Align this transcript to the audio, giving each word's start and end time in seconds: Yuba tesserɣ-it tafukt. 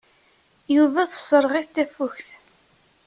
Yuba 0.75 1.01
tesserɣ-it 1.11 1.69
tafukt. 1.75 2.27